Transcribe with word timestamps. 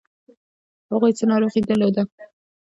هغوی 0.91 1.11
څه 1.17 1.23
ناروغي 1.31 1.61
درلوده؟ 1.65 2.03